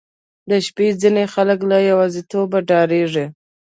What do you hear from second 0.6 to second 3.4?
شپې ځینې خلک له یوازیتوبه ډاریږي.